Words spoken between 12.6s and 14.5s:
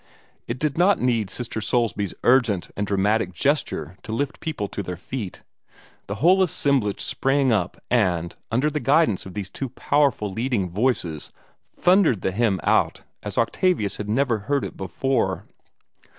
out as Octavius had never